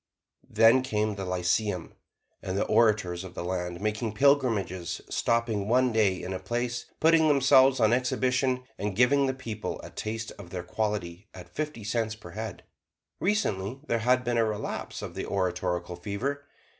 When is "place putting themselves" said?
6.39-7.79